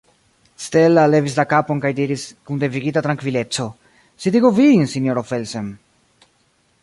Stella 0.67 1.01
levis 1.15 1.35
la 1.39 1.45
kapon 1.51 1.81
kaj 1.83 1.91
diris 1.99 2.23
kun 2.47 2.63
devigita 2.63 3.03
trankvileco: 3.07 3.67
«Sidigu 4.25 4.53
vin, 4.61 4.87
sinjoro 4.95 5.25
Felsen». 5.33 5.71